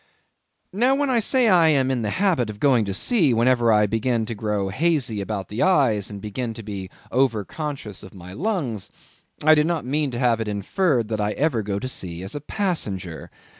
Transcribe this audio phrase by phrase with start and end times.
[0.73, 3.71] Now, when I say that I am in the habit of going to sea whenever
[3.71, 8.11] I begin to grow hazy about the eyes, and begin to be over conscious of
[8.11, 8.89] my lungs,
[9.43, 12.33] I do not mean to have it inferred that I ever go to sea as
[12.33, 13.29] a passenger.